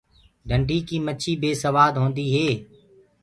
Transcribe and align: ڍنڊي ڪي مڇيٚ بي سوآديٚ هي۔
ڍنڊي 0.47 0.77
ڪي 0.87 0.97
مڇيٚ 1.07 1.39
بي 1.41 1.49
سوآديٚ 1.61 2.31
هي۔ 2.35 2.47